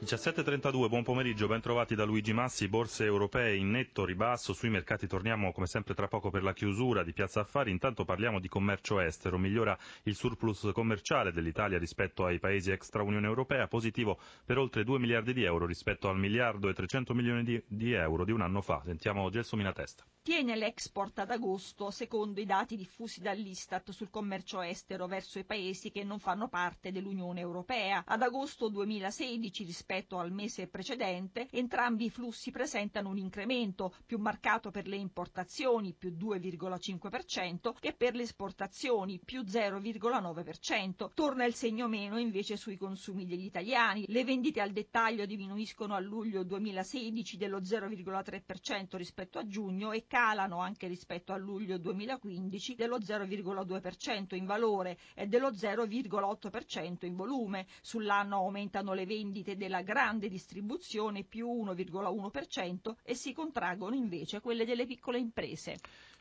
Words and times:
17.32, 0.00 0.88
buon 0.88 1.02
pomeriggio, 1.02 1.48
ben 1.48 1.60
trovati 1.60 1.96
da 1.96 2.04
Luigi 2.04 2.32
Massi, 2.32 2.68
borse 2.68 3.04
europee 3.04 3.56
in 3.56 3.68
netto 3.70 4.04
ribasso, 4.04 4.52
sui 4.52 4.70
mercati 4.70 5.08
torniamo 5.08 5.50
come 5.50 5.66
sempre 5.66 5.92
tra 5.92 6.06
poco 6.06 6.30
per 6.30 6.44
la 6.44 6.52
chiusura 6.52 7.02
di 7.02 7.12
Piazza 7.12 7.40
Affari, 7.40 7.72
intanto 7.72 8.04
parliamo 8.04 8.38
di 8.38 8.46
commercio 8.46 9.00
estero, 9.00 9.38
migliora 9.38 9.76
il 10.04 10.14
surplus 10.14 10.70
commerciale 10.72 11.32
dell'Italia 11.32 11.80
rispetto 11.80 12.24
ai 12.24 12.38
paesi 12.38 12.70
extra 12.70 13.02
Unione 13.02 13.26
Europea, 13.26 13.66
positivo 13.66 14.20
per 14.44 14.58
oltre 14.58 14.84
2 14.84 15.00
miliardi 15.00 15.32
di 15.32 15.42
euro 15.42 15.66
rispetto 15.66 16.08
al 16.08 16.16
miliardo 16.16 16.68
e 16.68 16.74
300 16.74 17.12
milioni 17.12 17.42
di, 17.42 17.60
di 17.66 17.92
euro 17.92 18.24
di 18.24 18.30
un 18.30 18.42
anno 18.42 18.60
fa, 18.60 18.80
sentiamo 18.84 19.28
Gelsomina 19.30 19.72
Testa. 19.72 20.04
Tiene 20.22 20.54
l'export 20.56 21.18
ad 21.18 21.30
agosto, 21.30 21.90
secondo 21.90 22.40
i 22.40 22.44
dati 22.44 22.76
diffusi 22.76 23.20
dall'Istat 23.20 23.90
sul 23.90 24.10
commercio 24.10 24.60
estero 24.60 25.06
verso 25.06 25.38
i 25.38 25.44
paesi 25.44 25.90
che 25.90 26.04
non 26.04 26.20
fanno 26.20 26.48
parte 26.48 26.92
dell'Unione 26.92 27.40
Europea. 27.40 28.04
Ad 28.06 28.22
agosto 28.22 28.68
2016 28.68 29.64
rispetto 29.64 29.86
al 30.18 30.32
mese 30.32 30.66
precedente, 30.68 31.48
entrambi 31.50 32.04
i 32.04 32.10
flussi 32.10 32.50
presentano 32.50 33.08
un 33.08 33.16
incremento 33.16 33.94
più 34.04 34.18
marcato 34.18 34.70
per 34.70 34.86
le 34.86 34.96
importazioni 34.96 35.94
più 35.94 36.10
2,5% 36.10 37.72
che 37.80 37.94
per 37.94 38.14
le 38.14 38.24
esportazioni 38.24 39.18
più 39.18 39.40
0,9%. 39.40 41.10
Torna 41.14 41.46
il 41.46 41.54
segno 41.54 41.88
meno 41.88 42.18
invece 42.18 42.58
sui 42.58 42.76
consumi 42.76 43.24
degli 43.24 43.46
italiani. 43.46 44.04
Le 44.08 44.24
vendite 44.24 44.60
al 44.60 44.72
dettaglio 44.72 45.24
diminuiscono 45.24 45.94
a 45.94 46.00
luglio 46.00 46.44
2016 46.44 47.38
dello 47.38 47.60
0,3% 47.60 48.96
rispetto 48.96 49.38
a 49.38 49.46
giugno 49.46 49.92
e 49.92 50.04
calano 50.06 50.58
anche 50.58 50.86
rispetto 50.86 51.32
a 51.32 51.38
luglio 51.38 51.78
2015 51.78 52.74
dello 52.74 52.98
0,2% 52.98 54.34
in 54.34 54.44
valore 54.44 54.98
e 55.14 55.26
dello 55.26 55.50
0,8% 55.50 57.06
in 57.06 57.16
volume. 57.16 57.66
Sull'anno 57.80 58.36
aumentano 58.36 58.92
le 58.92 59.06
vendite 59.06 59.56
della 59.56 59.76
grande 59.82 60.28
distribuzione 60.28 61.24
più 61.24 61.48
1,1% 61.48 62.94
e 63.02 63.14
si 63.14 63.32
contraggono 63.32 63.94
invece 63.94 64.40
quelle 64.40 64.64
delle 64.64 64.86
piccole 64.86 65.18
imprese. 65.18 65.76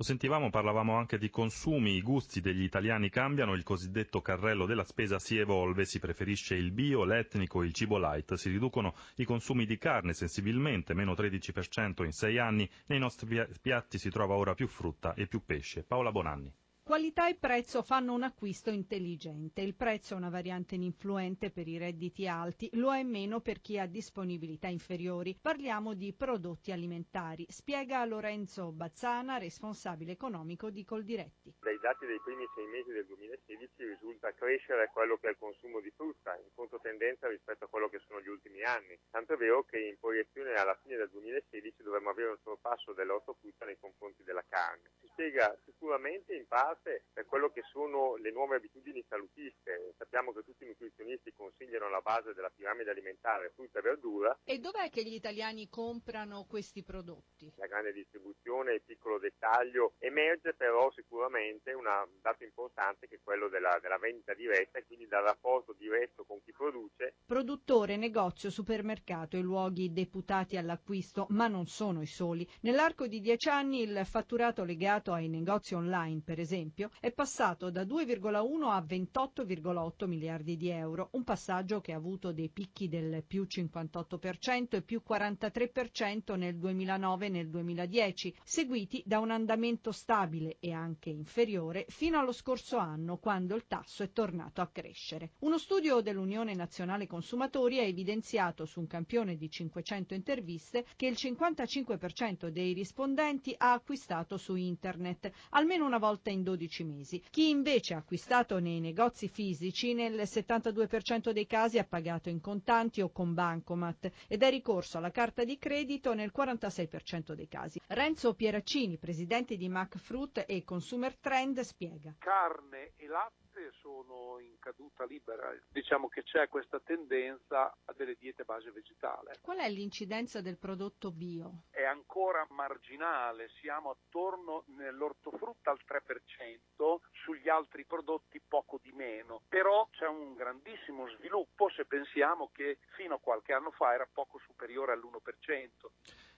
Lo 0.00 0.06
sentivamo, 0.06 0.48
parlavamo 0.48 0.96
anche 0.96 1.18
di 1.18 1.28
consumi, 1.28 1.94
i 1.94 2.00
gusti 2.00 2.40
degli 2.40 2.62
italiani 2.62 3.10
cambiano, 3.10 3.52
il 3.52 3.62
cosiddetto 3.62 4.22
carrello 4.22 4.64
della 4.64 4.84
spesa 4.84 5.18
si 5.18 5.36
evolve, 5.36 5.84
si 5.84 5.98
preferisce 5.98 6.54
il 6.54 6.72
bio, 6.72 7.04
l'etnico, 7.04 7.62
il 7.62 7.74
cibo 7.74 7.98
light, 7.98 8.32
si 8.32 8.48
riducono 8.48 8.94
i 9.16 9.24
consumi 9.24 9.66
di 9.66 9.76
carne 9.76 10.14
sensibilmente, 10.14 10.94
meno 10.94 11.12
13% 11.12 12.02
in 12.02 12.12
sei 12.12 12.38
anni, 12.38 12.66
nei 12.86 12.98
nostri 12.98 13.46
piatti 13.60 13.98
si 13.98 14.08
trova 14.08 14.36
ora 14.36 14.54
più 14.54 14.68
frutta 14.68 15.12
e 15.12 15.26
più 15.26 15.44
pesce. 15.44 15.82
Paola 15.82 16.10
Bonanni. 16.10 16.50
Qualità 16.90 17.28
e 17.28 17.36
prezzo 17.36 17.84
fanno 17.84 18.14
un 18.14 18.24
acquisto 18.24 18.68
intelligente. 18.68 19.60
Il 19.60 19.76
prezzo 19.76 20.14
è 20.14 20.16
una 20.16 20.28
variante 20.28 20.74
ininfluente 20.74 21.52
per 21.52 21.68
i 21.68 21.78
redditi 21.78 22.26
alti, 22.26 22.68
lo 22.72 22.92
è 22.92 23.04
meno 23.04 23.38
per 23.38 23.60
chi 23.60 23.78
ha 23.78 23.86
disponibilità 23.86 24.66
inferiori. 24.66 25.38
Parliamo 25.40 25.94
di 25.94 26.12
prodotti 26.12 26.72
alimentari, 26.72 27.46
spiega 27.48 28.04
Lorenzo 28.04 28.72
Bazzana, 28.72 29.38
responsabile 29.38 30.10
economico 30.10 30.68
di 30.70 30.84
Coldiretti. 30.84 31.54
Dai 31.60 31.78
dati 31.78 32.06
dei 32.06 32.20
primi 32.24 32.44
sei 32.56 32.66
mesi 32.66 32.90
del 32.90 33.06
2016 33.06 33.84
risulta 33.84 34.34
crescere 34.34 34.90
quello 34.92 35.16
che 35.18 35.28
è 35.28 35.30
il 35.30 35.38
consumo 35.38 35.78
di 35.78 35.92
frutta, 35.94 36.34
in 36.42 36.50
controtendenza 36.56 37.28
rispetto 37.28 37.66
a 37.66 37.68
quello 37.68 37.88
che 37.88 38.00
sono 38.04 38.20
gli 38.20 38.26
ultimi 38.26 38.64
anni. 38.64 38.98
Tanto 39.10 39.34
è 39.34 39.36
vero 39.36 39.62
che 39.62 39.78
in 39.78 39.96
proiezione 39.96 40.54
alla 40.54 40.76
fine 40.82 40.96
del 40.96 41.10
2016 41.10 41.84
dovremmo 41.84 42.10
avere 42.10 42.30
un 42.30 42.38
sorpasso 42.42 42.92
dell'ortofrutta 42.94 43.64
nei 43.64 43.78
confronti 43.78 44.24
della 44.24 44.44
carne. 44.48 44.90
Si 44.98 45.06
spiega 45.12 45.56
sicuramente 45.90 46.36
in 46.36 46.46
parte 46.46 47.06
per 47.12 47.26
quello 47.26 47.50
che 47.50 47.62
sono 47.72 48.14
le 48.14 48.30
nuove 48.30 48.56
abitudini 48.56 49.04
salutiste. 49.08 49.94
Sappiamo 49.98 50.32
che 50.32 50.44
tutti 50.44 50.62
i 50.62 50.68
nutrizionisti 50.68 51.32
consigliano 51.34 51.88
la 51.88 52.00
base 52.00 52.32
della 52.32 52.50
piramide 52.54 52.90
alimentare 52.90 53.50
frutta 53.56 53.80
e 53.80 53.82
verdura. 53.82 54.38
E 54.44 54.58
dov'è 54.58 54.88
che 54.88 55.02
gli 55.02 55.14
italiani 55.14 55.68
comprano 55.68 56.46
questi 56.48 56.84
prodotti? 56.84 57.52
La 57.56 57.66
grande 57.66 57.92
distribuzione, 57.92 58.74
il 58.74 58.82
piccolo 58.82 59.18
dettaglio, 59.18 59.94
emerge 59.98 60.54
però 60.54 60.92
sicuramente 60.92 61.72
un 61.72 61.86
dato 62.22 62.44
importante 62.44 63.08
che 63.08 63.16
è 63.16 63.20
quello 63.20 63.48
della, 63.48 63.76
della 63.82 63.98
vendita 63.98 64.32
diretta 64.34 64.78
e 64.78 64.86
quindi 64.86 65.08
dal 65.08 65.24
rapporto 65.24 65.74
diretto 65.76 66.22
con 66.24 66.40
chi 66.44 66.52
produce. 66.52 67.14
Produttore, 67.26 67.96
negozio, 67.96 68.48
supermercato 68.48 69.36
e 69.36 69.40
luoghi 69.40 69.92
deputati 69.92 70.56
all'acquisto, 70.56 71.26
ma 71.30 71.48
non 71.48 71.66
sono 71.66 72.00
i 72.00 72.06
soli. 72.06 72.48
Nell'arco 72.60 73.08
di 73.08 73.20
dieci 73.20 73.48
anni 73.48 73.82
il 73.82 74.02
fatturato 74.04 74.62
legato 74.62 75.12
ai 75.12 75.28
negozi 75.28 75.74
online, 75.80 76.20
per 76.24 76.38
esempio, 76.38 76.90
è 77.00 77.10
passato 77.10 77.70
da 77.70 77.82
2,1 77.84 78.70
a 78.70 78.80
28,8 78.80 80.06
miliardi 80.06 80.56
di 80.56 80.68
euro, 80.68 81.08
un 81.12 81.24
passaggio 81.24 81.80
che 81.80 81.92
ha 81.92 81.96
avuto 81.96 82.32
dei 82.32 82.48
picchi 82.48 82.88
del 82.88 83.24
più 83.26 83.46
58% 83.48 84.76
e 84.76 84.82
più 84.82 85.02
43% 85.06 86.36
nel 86.36 86.56
2009 86.56 87.26
e 87.26 87.28
nel 87.28 87.48
2010, 87.48 88.34
seguiti 88.44 89.02
da 89.04 89.18
un 89.18 89.30
andamento 89.30 89.92
stabile 89.92 90.56
e 90.60 90.72
anche 90.72 91.10
inferiore 91.10 91.86
fino 91.88 92.18
allo 92.18 92.32
scorso 92.32 92.76
anno, 92.76 93.18
quando 93.18 93.54
il 93.54 93.66
tasso 93.66 94.02
è 94.02 94.12
tornato 94.12 94.60
a 94.60 94.68
crescere. 94.68 95.32
Uno 95.40 95.58
studio 95.58 96.00
dell'Unione 96.00 96.54
Nazionale 96.54 97.06
Consumatori 97.06 97.78
ha 97.78 97.82
evidenziato 97.82 98.64
su 98.66 98.80
un 98.80 98.86
campione 98.86 99.36
di 99.36 99.50
500 99.50 100.14
interviste 100.14 100.84
che 100.96 101.06
il 101.06 101.16
55% 101.18 102.48
dei 102.48 102.72
rispondenti 102.72 103.54
ha 103.56 103.72
acquistato 103.72 104.36
su 104.36 104.54
internet 104.54 105.30
almeno 105.70 105.86
una 105.86 105.98
volta 105.98 106.30
in 106.30 106.42
12 106.42 106.58
12 106.60 106.84
mesi. 106.84 107.22
Chi 107.30 107.48
invece 107.48 107.94
ha 107.94 107.98
acquistato 107.98 108.58
nei 108.58 108.80
negozi 108.80 109.28
fisici 109.28 109.94
nel 109.94 110.20
72% 110.20 111.30
dei 111.30 111.46
casi 111.46 111.78
ha 111.78 111.84
pagato 111.84 112.28
in 112.28 112.40
contanti 112.40 113.00
o 113.00 113.10
con 113.10 113.34
bancomat 113.34 114.10
ed 114.28 114.42
è 114.42 114.50
ricorso 114.50 114.98
alla 114.98 115.10
carta 115.10 115.44
di 115.44 115.58
credito 115.58 116.12
nel 116.14 116.32
46% 116.36 117.32
dei 117.32 117.48
casi. 117.48 117.80
Renzo 117.88 118.34
Pieraccini, 118.34 118.98
presidente 118.98 119.56
di 119.56 119.68
MacFruit 119.68 120.44
e 120.46 120.64
Consumer 120.64 121.16
Trend, 121.16 121.60
spiega. 121.60 122.14
Carne 122.18 122.92
e 122.96 123.06
latte 123.06 123.49
diete 123.60 123.72
sono 123.80 124.38
in 124.40 124.58
caduta 124.58 125.04
libera. 125.04 125.52
Diciamo 125.70 126.08
che 126.08 126.22
c'è 126.22 126.48
questa 126.48 126.80
tendenza 126.80 127.76
a 127.84 127.92
delle 127.94 128.16
diete 128.18 128.44
base 128.44 128.70
vegetale. 128.70 129.38
Qual 129.42 129.58
è 129.58 129.68
l'incidenza 129.68 130.40
del 130.40 130.56
prodotto 130.56 131.10
bio? 131.10 131.64
È 131.70 131.84
ancora 131.84 132.46
marginale, 132.50 133.50
siamo 133.60 133.90
attorno 133.90 134.64
nell'ortofrutta 134.76 135.70
al 135.70 135.80
3%, 135.86 136.96
sugli 137.24 137.48
altri 137.48 137.84
prodotti 137.84 138.40
poco 138.46 138.78
di 138.82 138.92
meno. 138.92 139.42
Però 139.48 139.86
c'è 139.90 140.06
un 140.06 140.34
grandissimo 140.34 141.08
sviluppo 141.16 141.68
se 141.70 141.84
pensiamo 141.84 142.50
che 142.52 142.78
fino 142.96 143.16
a 143.16 143.20
qualche 143.20 143.52
anno 143.52 143.70
fa 143.70 143.92
era 143.92 144.08
poco 144.10 144.40
superiore 144.46 144.92
all'1%. 144.92 145.68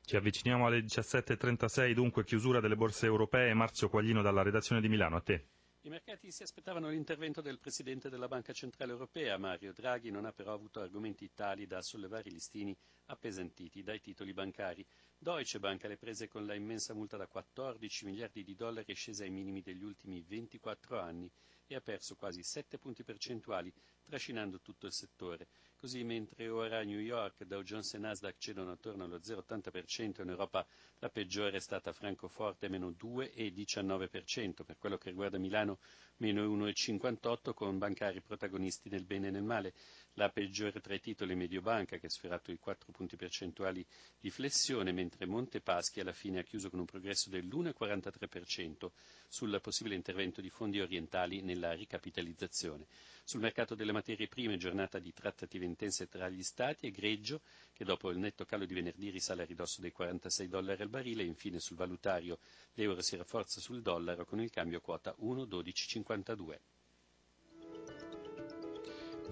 Ci 0.04 0.16
avviciniamo 0.16 0.66
alle 0.66 0.80
17.36, 0.80 1.92
dunque 1.92 2.24
chiusura 2.24 2.58
delle 2.58 2.74
borse 2.74 3.06
europee. 3.06 3.54
Marzio 3.54 3.88
Quaglino 3.88 4.20
dalla 4.20 4.42
redazione 4.42 4.80
di 4.80 4.88
Milano, 4.88 5.16
a 5.16 5.20
te. 5.20 5.46
I 5.84 5.88
mercati 5.88 6.30
si 6.30 6.44
aspettavano 6.44 6.90
l'intervento 6.90 7.40
del 7.40 7.58
Presidente 7.58 8.08
della 8.08 8.28
Banca 8.28 8.52
Centrale 8.52 8.92
Europea, 8.92 9.36
Mario 9.36 9.72
Draghi, 9.72 10.12
non 10.12 10.24
ha 10.26 10.32
però 10.32 10.52
avuto 10.52 10.78
argomenti 10.78 11.32
tali 11.34 11.66
da 11.66 11.82
sollevare 11.82 12.28
i 12.28 12.32
listini 12.32 12.76
appesantiti 13.06 13.82
dai 13.82 14.00
titoli 14.00 14.32
bancari. 14.32 14.86
Deutsche 15.18 15.58
Bank 15.58 15.82
alle 15.84 15.96
prese 15.96 16.28
con 16.28 16.46
la 16.46 16.54
immensa 16.54 16.94
multa 16.94 17.16
da 17.16 17.26
14 17.26 18.04
miliardi 18.04 18.44
di 18.44 18.54
dollari 18.54 18.94
scesa 18.94 19.24
ai 19.24 19.30
minimi 19.30 19.60
degli 19.60 19.82
ultimi 19.82 20.22
24 20.22 21.00
anni 21.00 21.28
e 21.66 21.74
ha 21.74 21.80
perso 21.80 22.14
quasi 22.14 22.44
7 22.44 22.78
punti 22.78 23.02
percentuali, 23.02 23.72
trascinando 24.04 24.60
tutto 24.60 24.86
il 24.86 24.92
settore. 24.92 25.48
Così 25.82 26.04
mentre 26.04 26.48
ora 26.48 26.84
New 26.84 27.00
York 27.00 27.42
Dow 27.42 27.62
Jones 27.62 27.94
e 27.94 27.98
Nasdaq 27.98 28.36
cedono 28.38 28.70
attorno 28.70 29.02
allo 29.02 29.16
0,80%, 29.16 30.22
in 30.22 30.28
Europa 30.28 30.64
la 31.00 31.08
peggiore 31.08 31.56
è 31.56 31.60
stata 31.60 31.92
Francoforte 31.92 32.68
meno 32.68 32.90
2,19%, 32.90 34.62
per 34.64 34.78
quello 34.78 34.96
che 34.96 35.08
riguarda 35.08 35.38
Milano 35.38 35.80
meno 36.18 36.46
1,58% 36.46 37.52
con 37.52 37.78
bancari 37.78 38.20
protagonisti 38.20 38.88
nel 38.90 39.02
bene 39.02 39.26
e 39.26 39.30
nel 39.32 39.42
male. 39.42 39.74
La 40.14 40.28
peggiore 40.28 40.80
tra 40.80 40.94
i 40.94 41.00
titoli 41.00 41.34
Mediobanca 41.34 41.96
che 41.96 42.06
ha 42.06 42.10
sferato 42.10 42.52
i 42.52 42.58
4 42.58 42.92
punti 42.92 43.16
percentuali 43.16 43.84
di 44.20 44.30
flessione, 44.30 44.92
mentre 44.92 45.26
Montepaschi 45.26 45.98
alla 45.98 46.12
fine 46.12 46.38
ha 46.38 46.44
chiuso 46.44 46.70
con 46.70 46.78
un 46.78 46.84
progresso 46.84 47.28
dell'1,43% 47.28 48.90
sul 49.26 49.58
possibile 49.60 49.96
intervento 49.96 50.40
di 50.40 50.48
fondi 50.48 50.80
orientali 50.80 51.40
nella 51.40 51.72
ricapitalizzazione. 51.72 52.86
Sul 53.24 53.40
mercato 53.40 53.74
delle 53.74 53.92
materie 53.92 54.28
prime, 54.28 54.56
giornata 54.56 55.00
di 55.00 55.12
trattative 55.12 55.64
intense 55.72 56.08
tra 56.08 56.28
gli 56.28 56.42
Stati 56.42 56.86
e 56.86 56.90
greggio, 56.90 57.40
che 57.72 57.84
dopo 57.84 58.10
il 58.10 58.18
netto 58.18 58.44
calo 58.44 58.64
di 58.64 58.74
venerdì 58.74 59.10
risale 59.10 59.42
a 59.42 59.46
ridosso 59.46 59.80
dei 59.80 59.90
46 59.90 60.48
dollari 60.48 60.82
al 60.82 60.88
barile. 60.88 61.24
Infine 61.24 61.58
sul 61.58 61.76
valutario 61.76 62.38
l'euro 62.74 63.00
si 63.00 63.16
rafforza 63.16 63.60
sul 63.60 63.82
dollaro 63.82 64.24
con 64.24 64.40
il 64.40 64.50
cambio 64.50 64.80
quota 64.80 65.14
1,1252. 65.20 66.58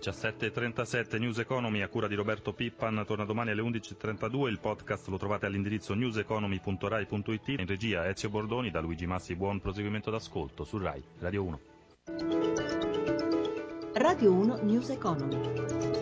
17.37 0.01 1.19
News 1.19 1.39
Economy 1.39 1.83
a 1.83 1.89
cura 1.89 2.09
di 2.09 2.15
Roberto 2.15 2.55
Pippan 2.55 3.05
torna 3.07 3.27
domani 3.27 3.51
alle 3.51 3.61
11.32 3.61 4.49
il 4.49 4.59
podcast 4.59 5.09
lo 5.09 5.19
trovate 5.19 5.45
all'indirizzo 5.45 5.93
newseconomy.rai.it 5.93 7.49
in 7.49 7.67
regia 7.67 8.09
Ezio 8.09 8.31
Bordoni 8.31 8.71
da 8.71 8.81
Luigi 8.81 9.07
Massi 9.07 9.35
buon 9.37 9.61
proseguimento 9.61 10.11
d'ascolto 10.11 10.65
su 10.65 10.79
RAI 10.79 11.03
Radio 11.19 11.43
1 11.43 11.61
Radio 13.93 14.33
1 14.33 14.63
News 14.63 14.89
Economy. 14.91 16.00